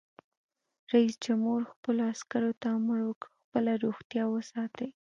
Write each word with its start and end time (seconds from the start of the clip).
رئیس 0.93 1.13
جمهور 1.25 1.61
خپلو 1.73 2.01
عسکرو 2.13 2.51
ته 2.61 2.67
امر 2.77 2.97
وکړ؛ 3.07 3.29
خپله 3.43 3.71
روغتیا 3.85 4.23
وساتئ! 4.29 4.89